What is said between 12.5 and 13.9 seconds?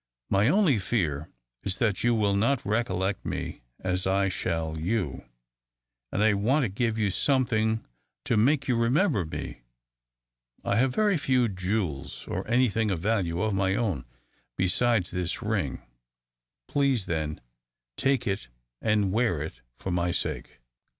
thing of value of my